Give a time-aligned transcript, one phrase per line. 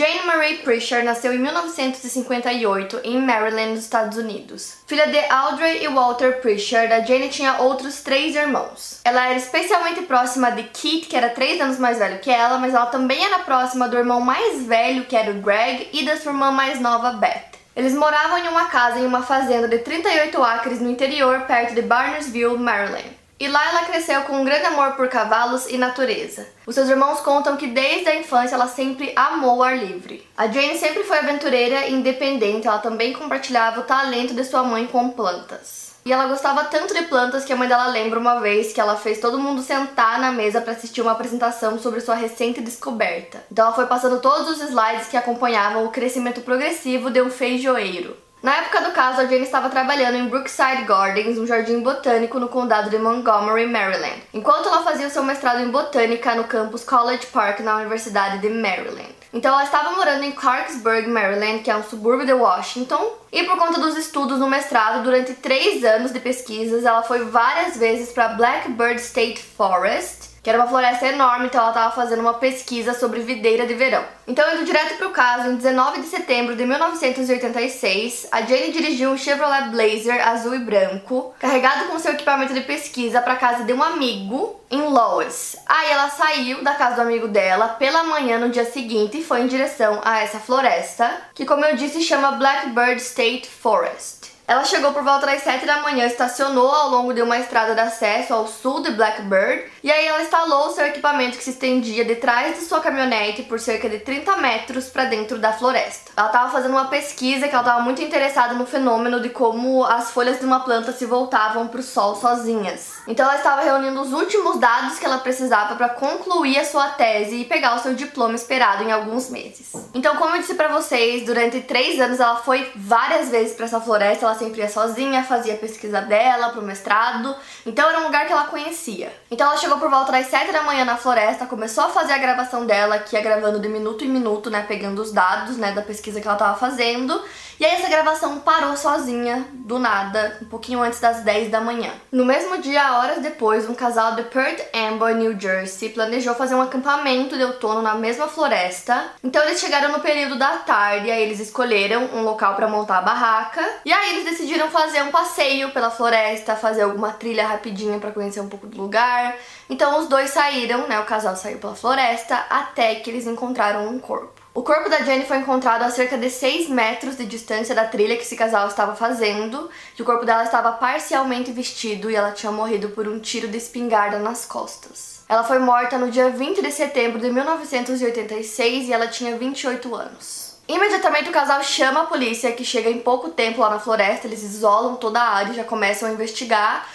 [0.00, 4.78] Jane Marie Pritchard nasceu em 1958 em Maryland, nos Estados Unidos.
[4.86, 9.02] Filha de Audrey e Walter Pritchard, a Jane tinha outros três irmãos.
[9.04, 12.72] Ela era especialmente próxima de Keith, que era três anos mais velho que ela, mas
[12.72, 16.32] ela também era próxima do irmão mais velho, que era o Greg, e da sua
[16.32, 17.50] irmã mais nova, Beth.
[17.76, 21.82] Eles moravam em uma casa em uma fazenda de 38 acres no interior, perto de
[21.82, 23.19] Barnesville, Maryland.
[23.40, 26.46] E lá ela cresceu com um grande amor por cavalos e natureza.
[26.66, 30.28] Os seus irmãos contam que desde a infância ela sempre amou o ar livre.
[30.36, 34.86] A Jane sempre foi aventureira e independente, ela também compartilhava o talento de sua mãe
[34.86, 35.94] com plantas.
[36.04, 38.96] E ela gostava tanto de plantas que a mãe dela lembra uma vez que ela
[38.96, 43.42] fez todo mundo sentar na mesa para assistir uma apresentação sobre sua recente descoberta.
[43.50, 48.14] Então ela foi passando todos os slides que acompanhavam o crescimento progressivo de um feijoeiro.
[48.42, 52.48] Na época do caso, a Jane estava trabalhando em Brookside Gardens, um jardim botânico no
[52.48, 57.60] condado de Montgomery, Maryland, enquanto ela fazia seu mestrado em botânica no campus College Park
[57.60, 59.14] na Universidade de Maryland.
[59.30, 63.58] Então ela estava morando em Clarksburg, Maryland, que é um subúrbio de Washington, e por
[63.58, 68.28] conta dos estudos no mestrado, durante três anos de pesquisas, ela foi várias vezes para
[68.28, 73.20] Blackbird State Forest, que era uma floresta enorme, então ela estava fazendo uma pesquisa sobre
[73.20, 74.04] videira de verão.
[74.26, 79.10] Então, indo direto para o caso, em 19 de setembro de 1986, a Jane dirigiu
[79.10, 83.72] um Chevrolet Blazer azul e branco, carregado com seu equipamento de pesquisa para casa de
[83.72, 85.56] um amigo em Lois.
[85.66, 89.42] Aí ela saiu da casa do amigo dela pela manhã no dia seguinte e foi
[89.42, 94.39] em direção a essa floresta, que como eu disse chama Blackbird State Forest.
[94.46, 97.80] Ela chegou por volta das 7 da manhã, estacionou ao longo de uma estrada de
[97.80, 102.16] acesso ao sul de Blackbird e aí ela instalou seu equipamento que se estendia de
[102.16, 106.10] trás de sua caminhonete por cerca de 30 metros para dentro da floresta.
[106.16, 110.10] Ela estava fazendo uma pesquisa que ela estava muito interessada no fenômeno de como as
[110.10, 112.99] folhas de uma planta se voltavam para o sol sozinhas.
[113.06, 117.36] Então ela estava reunindo os últimos dados que ela precisava para concluir a sua tese
[117.36, 119.72] e pegar o seu diploma esperado em alguns meses.
[119.94, 123.80] Então, como eu disse para vocês, durante três anos ela foi várias vezes para essa
[123.80, 124.26] floresta.
[124.26, 127.34] Ela sempre ia sozinha, fazia a pesquisa dela pro mestrado,
[127.66, 129.12] então era um lugar que ela conhecia.
[129.30, 132.18] Então ela chegou por volta das 7 da manhã na floresta, começou a fazer a
[132.18, 135.82] gravação dela, que ia gravando de minuto em minuto, né, pegando os dados, né, da
[135.82, 137.20] pesquisa que ela tava fazendo.
[137.58, 141.90] E aí essa gravação parou sozinha, do nada, um pouquinho antes das 10 da manhã.
[142.10, 146.62] No mesmo dia, horas depois, um casal de Perth Amboy, New Jersey, planejou fazer um
[146.62, 149.10] acampamento de outono na mesma floresta.
[149.22, 153.02] Então eles chegaram no período da tarde, aí eles escolheram um local para montar a
[153.02, 153.62] barraca.
[153.84, 158.40] E aí eles decidiram fazer um passeio pela floresta, fazer alguma trilha rapidinha para conhecer
[158.40, 159.36] um pouco do lugar.
[159.68, 163.98] Então os dois saíram, né, o casal saiu pela floresta até que eles encontraram um
[163.98, 164.39] corpo.
[164.52, 168.16] O corpo da Jenny foi encontrado a cerca de 6 metros de distância da trilha
[168.16, 172.50] que esse casal estava fazendo, e o corpo dela estava parcialmente vestido e ela tinha
[172.50, 175.22] morrido por um tiro de espingarda nas costas.
[175.28, 180.56] Ela foi morta no dia 20 de setembro de 1986 e ela tinha 28 anos.
[180.66, 184.42] Imediatamente o casal chama a polícia, que chega em pouco tempo lá na floresta, eles
[184.42, 186.88] isolam toda a área e já começam a investigar.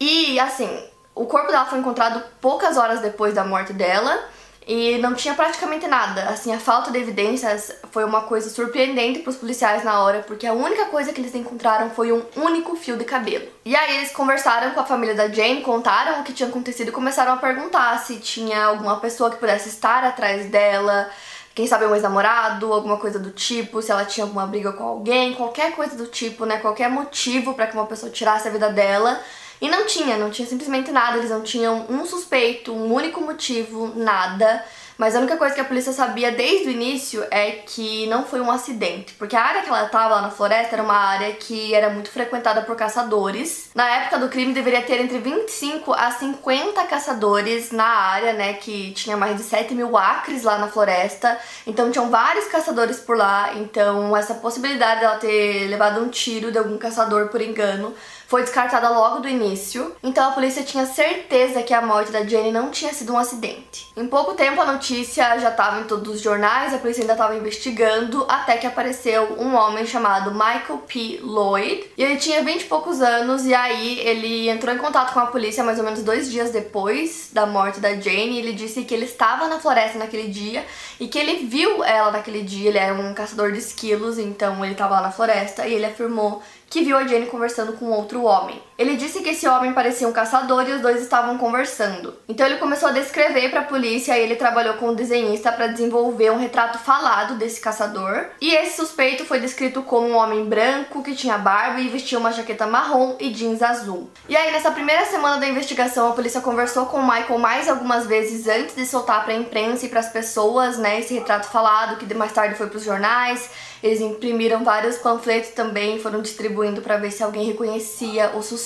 [0.00, 0.82] E assim,
[1.14, 4.26] o corpo dela foi encontrado poucas horas depois da morte dela
[4.66, 6.28] e não tinha praticamente nada.
[6.28, 10.46] Assim, a falta de evidências foi uma coisa surpreendente para os policiais na hora, porque
[10.46, 13.46] a única coisa que eles encontraram foi um único fio de cabelo.
[13.64, 16.92] E aí eles conversaram com a família da Jane, contaram o que tinha acontecido e
[16.92, 21.10] começaram a perguntar se tinha alguma pessoa que pudesse estar atrás dela.
[21.54, 25.34] Quem sabe um ex-namorado, alguma coisa do tipo, se ela tinha alguma briga com alguém,
[25.34, 26.56] qualquer coisa do tipo, né?
[26.58, 29.20] Qualquer motivo para que uma pessoa tirasse a vida dela.
[29.60, 33.92] E não tinha, não tinha simplesmente nada, eles não tinham um suspeito, um único motivo,
[33.94, 34.64] nada.
[34.96, 38.40] Mas a única coisa que a polícia sabia desde o início é que não foi
[38.40, 41.74] um acidente, porque a área que ela estava lá na floresta era uma área que
[41.74, 43.70] era muito frequentada por caçadores.
[43.74, 48.92] Na época do crime deveria ter entre 25 a 50 caçadores na área, né, que
[48.92, 53.52] tinha mais de 7 mil acres lá na floresta, então tinham vários caçadores por lá,
[53.54, 57.92] então essa possibilidade dela ter levado um tiro de algum caçador por engano
[58.26, 62.50] foi descartada logo do início, então a polícia tinha certeza que a morte da Jenny
[62.50, 63.86] não tinha sido um acidente.
[63.96, 67.36] Em pouco tempo a notícia já estava em todos os jornais, a polícia ainda estava
[67.36, 71.20] investigando, até que apareceu um homem chamado Michael P.
[71.22, 71.84] Lloyd.
[71.96, 75.26] E ele tinha 20 e poucos anos, e aí ele entrou em contato com a
[75.26, 78.32] polícia mais ou menos dois dias depois da morte da Jane.
[78.32, 80.64] E ele disse que ele estava na floresta naquele dia
[80.98, 82.68] e que ele viu ela naquele dia.
[82.68, 86.42] Ele era um caçador de esquilos, então ele estava lá na floresta e ele afirmou
[86.74, 88.60] que viu a Jane conversando com outro homem.
[88.76, 92.14] Ele disse que esse homem parecia um caçador e os dois estavam conversando.
[92.28, 95.68] Então ele começou a descrever para a polícia e ele trabalhou com um desenhista para
[95.68, 98.26] desenvolver um retrato falado desse caçador.
[98.40, 102.32] E esse suspeito foi descrito como um homem branco que tinha barba e vestia uma
[102.32, 104.10] jaqueta marrom e jeans azul.
[104.28, 108.06] E aí nessa primeira semana da investigação, a polícia conversou com o Michael mais algumas
[108.06, 111.96] vezes antes de soltar para a imprensa e para as pessoas, né, esse retrato falado
[111.96, 113.50] que mais tarde foi para os jornais.
[113.82, 118.63] Eles imprimiram vários panfletos também, foram distribuindo para ver se alguém reconhecia o suspeito.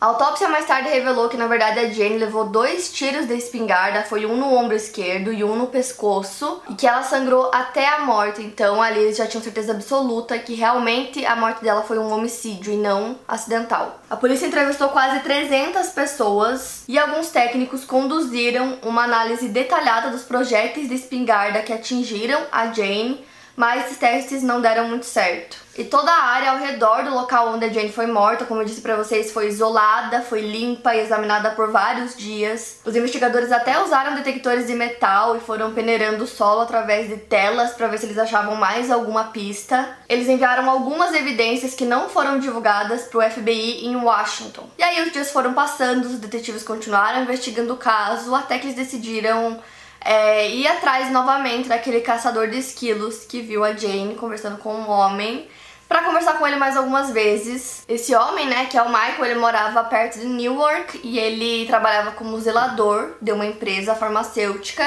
[0.00, 4.02] A autópsia mais tarde revelou que na verdade a Jane levou dois tiros de espingarda,
[4.02, 8.00] foi um no ombro esquerdo e um no pescoço, e que ela sangrou até a
[8.00, 8.42] morte.
[8.42, 12.72] Então ali eles já tinham certeza absoluta que realmente a morte dela foi um homicídio
[12.72, 14.00] e não acidental.
[14.10, 20.88] A polícia entrevistou quase 300 pessoas e alguns técnicos conduziram uma análise detalhada dos projéteis
[20.88, 23.24] de espingarda que atingiram a Jane
[23.56, 25.62] mas esses testes não deram muito certo.
[25.76, 28.64] E toda a área ao redor do local onde a Jane foi morta, como eu
[28.64, 32.80] disse para vocês, foi isolada, foi limpa e examinada por vários dias.
[32.84, 37.72] Os investigadores até usaram detectores de metal e foram peneirando o solo através de telas
[37.72, 39.96] para ver se eles achavam mais alguma pista.
[40.08, 44.68] Eles enviaram algumas evidências que não foram divulgadas para o FBI em Washington.
[44.76, 48.76] E aí os dias foram passando, os detetives continuaram investigando o caso até que eles
[48.76, 49.58] decidiram
[50.04, 54.88] é, ir atrás novamente daquele caçador de esquilos que viu a Jane conversando com um
[54.88, 55.48] homem
[55.88, 57.84] para conversar com ele mais algumas vezes.
[57.86, 62.12] Esse homem, né, que é o Michael, ele morava perto de Newark e ele trabalhava
[62.12, 64.86] como zelador de uma empresa farmacêutica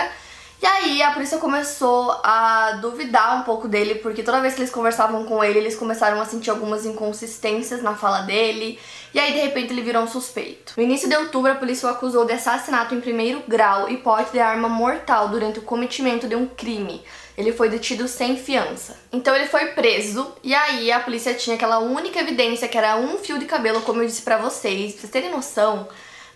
[0.61, 4.71] e aí a polícia começou a duvidar um pouco dele, porque toda vez que eles
[4.71, 8.79] conversavam com ele, eles começaram a sentir algumas inconsistências na fala dele.
[9.13, 10.73] E aí, de repente, ele virou um suspeito.
[10.77, 14.31] No início de outubro, a polícia o acusou de assassinato em primeiro grau e porte
[14.31, 17.03] de arma mortal durante o cometimento de um crime.
[17.37, 18.97] Ele foi detido sem fiança.
[19.11, 23.17] Então ele foi preso e aí a polícia tinha aquela única evidência que era um
[23.17, 24.93] fio de cabelo, como eu disse para vocês.
[24.93, 25.87] Pra vocês terem noção,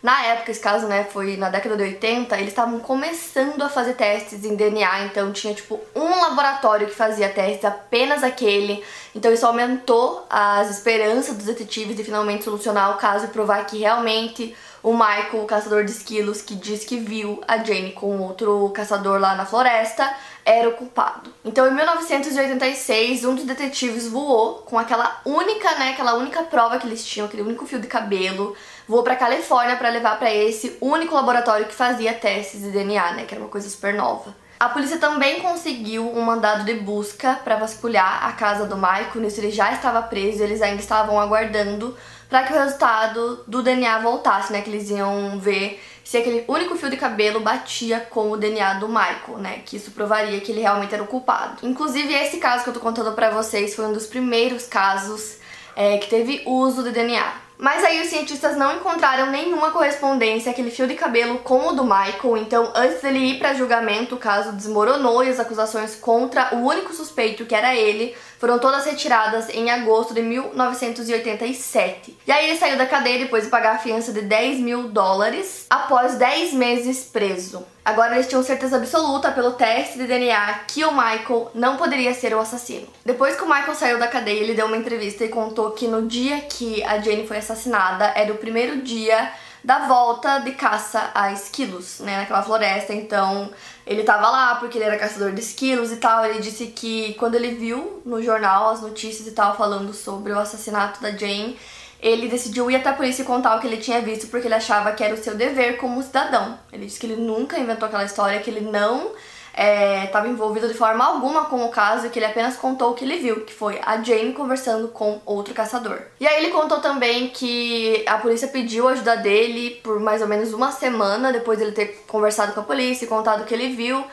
[0.01, 3.95] na época, esse caso, né, foi na década de 80, eles estavam começando a fazer
[3.95, 8.81] testes em DNA, então tinha tipo um laboratório que fazia testes, apenas aquele.
[9.13, 13.79] Então isso aumentou as esperanças dos detetives de finalmente solucionar o caso e provar que
[13.79, 18.69] realmente o Michael, o caçador de esquilos, que diz que viu a Jane com outro
[18.69, 20.09] caçador lá na floresta,
[20.45, 21.33] era o culpado.
[21.43, 26.87] Então, em 1986, um dos detetives voou com aquela única, né, aquela única prova que
[26.87, 28.55] eles tinham, aquele único fio de cabelo,
[28.89, 33.25] voou para Califórnia para levar para esse único laboratório que fazia testes de DNA, né,
[33.25, 34.35] que era uma coisa super nova.
[34.59, 39.39] A polícia também conseguiu um mandado de busca para vasculhar a casa do Michael, nisso
[39.39, 41.95] ele já estava preso, eles ainda estavam aguardando
[42.27, 46.75] para que o resultado do DNA voltasse, né, que eles iam ver se aquele único
[46.75, 49.61] fio de cabelo batia com o DNA do Michael, né?
[49.63, 51.59] Que isso provaria que ele realmente era o culpado.
[51.61, 55.37] Inclusive, esse caso que eu tô contando pra vocês foi um dos primeiros casos
[55.75, 57.48] é, que teve uso de DNA.
[57.61, 61.83] Mas aí os cientistas não encontraram nenhuma correspondência aquele fio de cabelo com o do
[61.83, 66.65] Michael, então antes dele ir para julgamento, o caso desmoronou e as acusações contra o
[66.65, 72.17] único suspeito, que era ele, foram todas retiradas em agosto de 1987.
[72.25, 75.65] E aí ele saiu da cadeia depois de pagar a fiança de 10 mil dólares
[75.69, 77.65] após 10 meses preso.
[77.89, 82.35] Agora eles tinham certeza absoluta pelo teste de DNA que o Michael não poderia ser
[82.35, 82.87] o assassino.
[83.03, 86.05] Depois que o Michael saiu da cadeia, ele deu uma entrevista e contou que no
[86.07, 89.31] dia que a Jane foi assassinada era o primeiro dia
[89.63, 92.93] da volta de caça a esquilos, né, naquela floresta.
[92.93, 93.49] Então,
[93.87, 96.23] ele tava lá porque ele era caçador de esquilos e tal.
[96.23, 100.37] Ele disse que quando ele viu no jornal as notícias e tal falando sobre o
[100.37, 101.57] assassinato da Jane,
[102.01, 104.55] ele decidiu ir até a polícia e contar o que ele tinha visto porque ele
[104.55, 106.57] achava que era o seu dever como cidadão.
[106.71, 109.11] Ele disse que ele nunca inventou aquela história, que ele não
[109.51, 112.93] estava é, envolvido de forma alguma com o caso e que ele apenas contou o
[112.93, 115.99] que ele viu, que foi a Jane conversando com outro caçador.
[116.19, 120.27] E aí ele contou também que a polícia pediu a ajuda dele por mais ou
[120.27, 123.75] menos uma semana depois dele ter conversado com a polícia e contado o que ele
[123.75, 124.03] viu.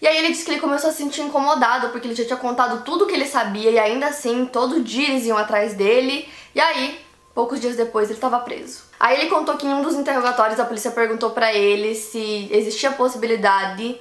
[0.00, 2.36] E aí ele disse que ele começou a se sentir incomodado porque ele já tinha
[2.38, 6.28] contado tudo o que ele sabia e ainda assim todo dia eles iam atrás dele.
[6.54, 7.03] E aí
[7.34, 8.82] Poucos dias depois ele estava preso.
[8.98, 12.92] Aí ele contou que em um dos interrogatórios a polícia perguntou para ele se existia
[12.92, 14.00] possibilidade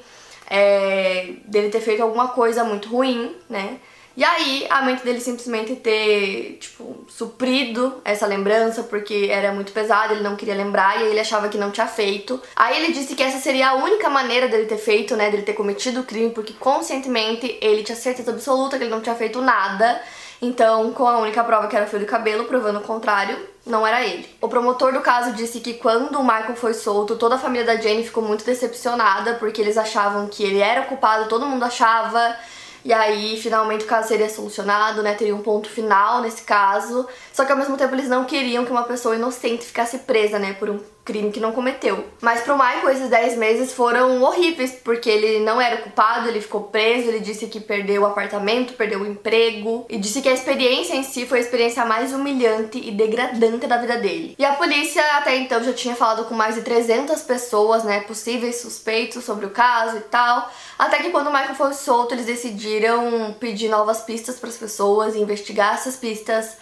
[0.49, 3.79] é, dele ter feito alguma coisa muito ruim, né?
[4.15, 10.13] E aí, a mente dele simplesmente ter, tipo, suprido essa lembrança, porque era muito pesado,
[10.13, 12.39] ele não queria lembrar, e ele achava que não tinha feito.
[12.55, 15.53] Aí ele disse que essa seria a única maneira dele ter feito, né, dele ter
[15.53, 19.99] cometido o crime, porque conscientemente ele tinha certeza absoluta que ele não tinha feito nada.
[20.39, 23.87] Então, com a única prova que era o fio de cabelo, provando o contrário, não
[23.87, 24.27] era ele.
[24.41, 27.77] O promotor do caso disse que quando o Michael foi solto, toda a família da
[27.77, 32.35] Jane ficou muito decepcionada, porque eles achavam que ele era o culpado, todo mundo achava.
[32.85, 35.15] E aí, finalmente, o caso seria solucionado, né?
[35.15, 37.07] Teria um ponto final nesse caso.
[37.31, 40.53] Só que ao mesmo tempo eles não queriam que uma pessoa inocente ficasse presa, né?
[40.53, 42.05] Por um crime que não cometeu.
[42.21, 46.61] Mas pro Michael esses 10 meses foram horríveis, porque ele não era culpado, ele ficou
[46.61, 50.95] preso, ele disse que perdeu o apartamento, perdeu o emprego e disse que a experiência
[50.95, 54.35] em si foi a experiência mais humilhante e degradante da vida dele.
[54.37, 58.61] E a polícia até então já tinha falado com mais de 300 pessoas, né, possíveis
[58.61, 63.35] suspeitos sobre o caso e tal, até que quando o Michael foi solto, eles decidiram
[63.39, 66.57] pedir novas pistas para as pessoas e investigar essas pistas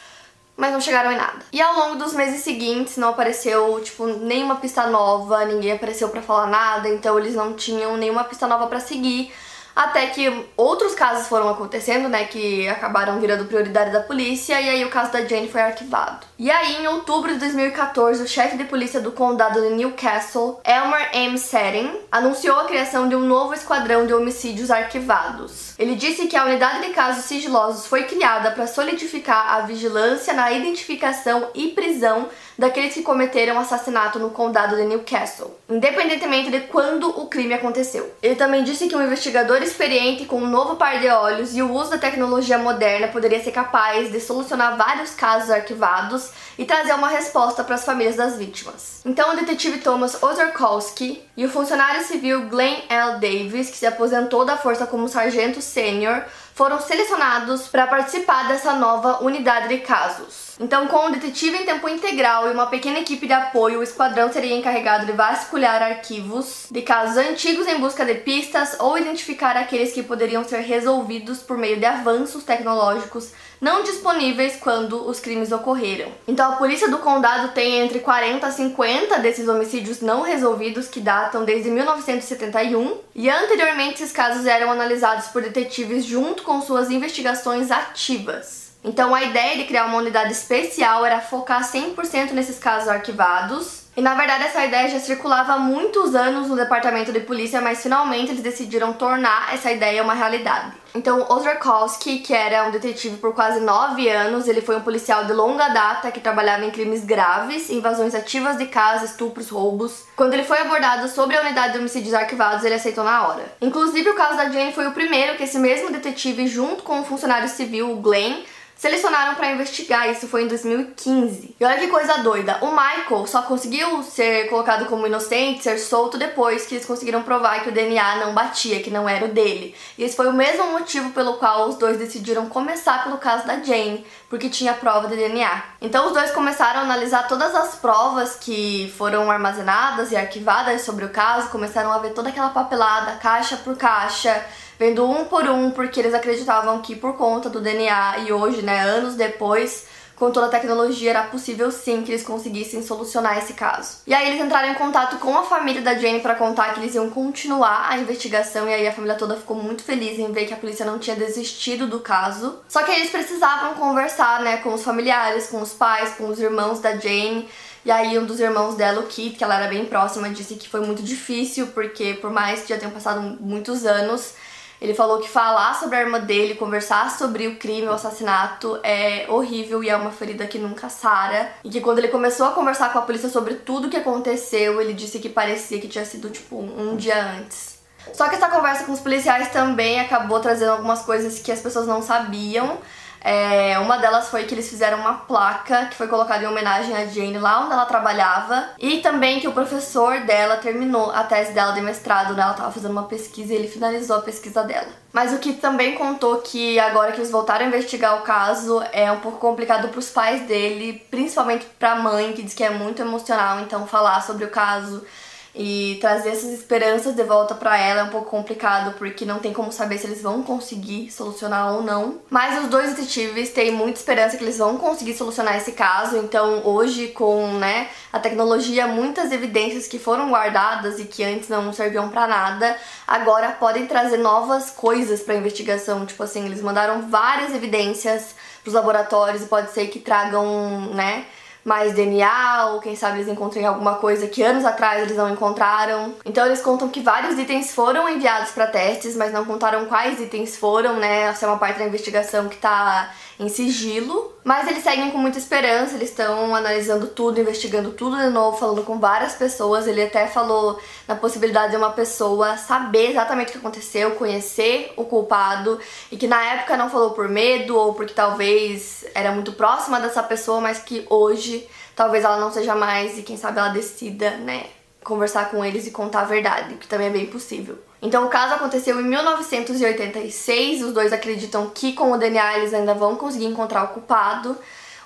[0.62, 1.40] mas não chegaram em nada.
[1.52, 6.22] E ao longo dos meses seguintes não apareceu, tipo, nenhuma pista nova, ninguém apareceu para
[6.22, 9.34] falar nada, então eles não tinham nenhuma pista nova para seguir.
[9.82, 14.86] Até que outros casos foram acontecendo, né, que acabaram virando prioridade da polícia, e aí
[14.86, 16.28] o caso da Jane foi arquivado.
[16.38, 21.10] E aí, em outubro de 2014, o chefe de polícia do condado de Newcastle, Elmer
[21.14, 21.36] M.
[21.36, 25.74] Setting, anunciou a criação de um novo esquadrão de homicídios arquivados.
[25.80, 30.52] Ele disse que a unidade de casos sigilosos foi criada para solidificar a vigilância na
[30.52, 37.26] identificação e prisão daqueles que cometeram assassinato no condado de Newcastle, independentemente de quando o
[37.26, 38.14] crime aconteceu.
[38.22, 41.72] Ele também disse que um investigador experiente com um novo par de olhos e o
[41.72, 47.08] uso da tecnologia moderna poderia ser capaz de solucionar vários casos arquivados e trazer uma
[47.08, 49.02] resposta para as famílias das vítimas.
[49.06, 53.14] Então, o detetive Thomas Ozorkowski e o funcionário civil Glenn L.
[53.14, 56.24] Davis, que se aposentou da força como sargento sênior,
[56.54, 60.51] foram selecionados para participar dessa nova unidade de casos.
[60.62, 64.32] Então, com um detetive em tempo integral e uma pequena equipe de apoio, o esquadrão
[64.32, 69.92] seria encarregado de vasculhar arquivos de casos antigos em busca de pistas ou identificar aqueles
[69.92, 76.12] que poderiam ser resolvidos por meio de avanços tecnológicos não disponíveis quando os crimes ocorreram.
[76.28, 81.00] Então, a polícia do condado tem entre 40 a 50 desses homicídios não resolvidos que
[81.00, 87.72] datam desde 1971, e anteriormente esses casos eram analisados por detetives junto com suas investigações
[87.72, 88.61] ativas.
[88.84, 93.82] Então a ideia de criar uma unidade especial era focar 100% nesses casos arquivados.
[93.96, 97.84] E na verdade essa ideia já circulava há muitos anos no departamento de polícia, mas
[97.84, 100.72] finalmente eles decidiram tornar essa ideia uma realidade.
[100.96, 105.34] Então Ozarkowski, que era um detetive por quase nove anos, ele foi um policial de
[105.34, 110.06] longa data que trabalhava em crimes graves, invasões ativas de casa, estupros, roubos.
[110.16, 113.44] Quando ele foi abordado sobre a unidade de homicídios arquivados, ele aceitou na hora.
[113.62, 117.06] Inclusive o caso da Jane foi o primeiro que esse mesmo detetive, junto com o
[117.06, 118.44] funcionário civil, o Glenn,
[118.82, 120.10] selecionaram para investigar.
[120.10, 121.56] Isso foi em 2015.
[121.60, 122.58] E olha que coisa doida.
[122.62, 127.62] O Michael só conseguiu ser colocado como inocente, ser solto depois que eles conseguiram provar
[127.62, 129.76] que o DNA não batia, que não era o dele.
[130.00, 133.60] E esse foi o mesmo motivo pelo qual os dois decidiram começar pelo caso da
[133.60, 135.64] Jane, porque tinha prova de DNA.
[135.82, 141.04] Então os dois começaram a analisar todas as provas que foram armazenadas e arquivadas sobre
[141.04, 144.42] o caso, começaram a ver toda aquela papelada, caixa por caixa
[144.80, 148.80] vendo um por um, porque eles acreditavam que por conta do DNA e hoje, né,
[148.80, 149.86] anos depois,
[150.22, 154.02] com toda a tecnologia, era possível sim que eles conseguissem solucionar esse caso.
[154.06, 156.94] E aí eles entraram em contato com a família da Jane para contar que eles
[156.94, 160.54] iam continuar a investigação e aí a família toda ficou muito feliz em ver que
[160.54, 162.60] a polícia não tinha desistido do caso.
[162.70, 166.80] Só que eles precisavam conversar, né, com os familiares, com os pais, com os irmãos
[166.80, 167.50] da Jane.
[167.84, 170.70] E aí um dos irmãos dela, o Kit, que ela era bem próxima, disse que
[170.70, 174.36] foi muito difícil porque por mais que já tenham passado muitos anos,
[174.82, 179.28] ele falou que falar sobre a irmã dele, conversar sobre o crime, o assassinato é
[179.30, 181.52] horrível e é uma ferida que nunca sara.
[181.64, 184.94] E que quando ele começou a conversar com a polícia sobre tudo que aconteceu, ele
[184.94, 187.80] disse que parecia que tinha sido tipo um dia antes.
[188.12, 191.86] Só que essa conversa com os policiais também acabou trazendo algumas coisas que as pessoas
[191.86, 192.80] não sabiam.
[193.24, 197.06] É, uma delas foi que eles fizeram uma placa que foi colocada em homenagem a
[197.06, 201.72] Jane lá onde ela trabalhava e também que o professor dela terminou a tese dela
[201.72, 202.42] de mestrado, né?
[202.42, 204.88] Ela tava fazendo uma pesquisa e ele finalizou a pesquisa dela.
[205.14, 209.12] Mas o que também contou que agora que eles voltaram a investigar o caso é
[209.12, 212.72] um pouco complicado para os pais dele, principalmente para a mãe, que diz que é
[212.72, 215.06] muito emocional, então falar sobre o caso
[215.54, 219.52] E trazer essas esperanças de volta para ela é um pouco complicado porque não tem
[219.52, 222.22] como saber se eles vão conseguir solucionar ou não.
[222.30, 226.18] Mas os dois detetives têm muita esperança que eles vão conseguir solucionar esse caso.
[226.18, 231.74] Então, hoje com, né, a tecnologia, muitas evidências que foram guardadas e que antes não
[231.74, 236.06] serviam para nada, agora podem trazer novas coisas para investigação.
[236.06, 241.26] Tipo assim, eles mandaram várias evidências pros laboratórios e pode ser que tragam, né,
[241.64, 246.14] mais DNA, ou quem sabe eles encontrem alguma coisa que anos atrás eles não encontraram.
[246.26, 250.58] Então eles contam que vários itens foram enviados para testes, mas não contaram quais itens
[250.58, 251.24] foram, né?
[251.24, 253.12] Essa é uma parte da investigação que tá
[253.42, 258.30] em sigilo, mas eles seguem com muita esperança, eles estão analisando tudo, investigando tudo de
[258.30, 259.88] novo, falando com várias pessoas.
[259.88, 265.06] Ele até falou na possibilidade de uma pessoa saber exatamente o que aconteceu, conhecer o
[265.06, 265.80] culpado
[266.12, 270.22] e que na época não falou por medo ou porque talvez era muito próxima dessa
[270.22, 274.68] pessoa, mas que hoje talvez ela não seja mais e quem sabe ela decida, né,
[275.04, 277.78] conversar com eles e contar a verdade, que também é bem possível.
[278.02, 282.96] Então o caso aconteceu em 1986, os dois acreditam que com o DNA eles ainda
[282.96, 284.58] vão conseguir encontrar o culpado.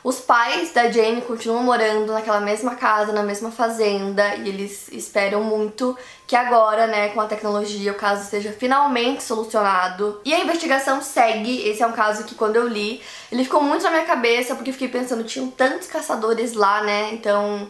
[0.06, 5.44] Os pais da Jane continuam morando naquela mesma casa, na mesma fazenda, e eles esperam
[5.44, 5.98] muito
[6.28, 10.22] que agora, né, com a tecnologia, o caso seja finalmente solucionado.
[10.24, 11.68] E a investigação segue.
[11.68, 14.72] Esse é um caso que quando eu li, ele ficou muito na minha cabeça, porque
[14.72, 17.10] fiquei pensando, tinham tantos caçadores lá, né?
[17.12, 17.68] Então,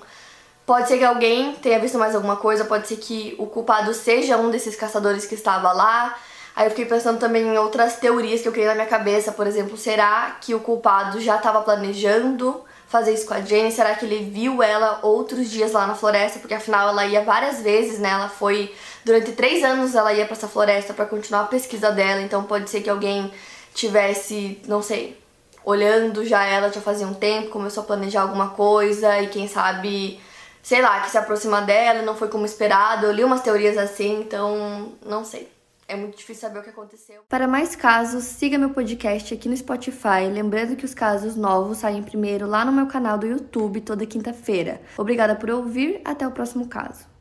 [0.66, 4.36] Pode ser que alguém tenha visto mais alguma coisa, pode ser que o culpado seja
[4.36, 6.18] um desses caçadores que estava lá.
[6.56, 9.46] Aí eu fiquei pensando também em outras teorias que eu criei na minha cabeça, por
[9.46, 13.72] exemplo, será que o culpado já estava planejando fazer isso com a Jane?
[13.72, 16.40] Será que ele viu ela outros dias lá na floresta?
[16.40, 18.10] Porque afinal ela ia várias vezes, né?
[18.10, 22.22] Ela foi durante três anos ela ia para essa floresta para continuar a pesquisa dela.
[22.22, 23.32] Então pode ser que alguém
[23.74, 25.20] tivesse, não sei,
[25.64, 30.20] olhando já ela já fazia um tempo, começou a planejar alguma coisa e quem sabe
[30.66, 33.06] sei lá, que se aproxima dela, não foi como esperado.
[33.06, 35.48] Eu li umas teorias assim, então não sei.
[35.88, 37.22] É muito difícil saber o que aconteceu.
[37.30, 40.28] Para mais casos, siga meu podcast aqui no Spotify.
[40.34, 44.82] Lembrando que os casos novos saem primeiro lá no meu canal do YouTube toda quinta-feira.
[44.98, 47.15] Obrigada por ouvir, até o próximo caso.